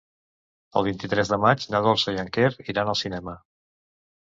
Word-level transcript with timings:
El 0.79 0.85
vint-i-tres 0.87 1.31
de 1.33 1.39
maig 1.43 1.67
na 1.75 1.83
Dolça 1.89 2.15
i 2.17 2.19
en 2.25 2.33
Quer 2.39 2.51
iran 2.75 2.93
al 2.97 3.01
cinema. 3.05 3.39